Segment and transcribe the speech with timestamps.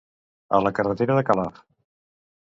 [0.57, 1.59] A la carretera de Calaf.